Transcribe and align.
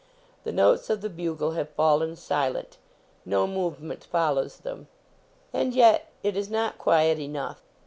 The 0.45 0.51
notes 0.51 0.89
of 0.89 1.01
the 1.01 1.11
bugle 1.11 1.51
have 1.51 1.69
fallen 1.69 2.15
silent; 2.15 2.77
no 3.23 3.45
movement 3.45 4.03
follows 4.03 4.57
them. 4.57 4.87
And 5.53 5.75
yet 5.75 6.11
it 6.23 6.35
is 6.35 6.49
not 6.49 6.79
quiet 6.79 7.19
enough. 7.19 7.61